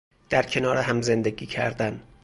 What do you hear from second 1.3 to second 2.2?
کردن